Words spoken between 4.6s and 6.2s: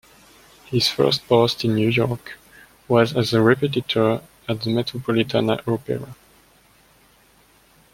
the Metropolitan Opera.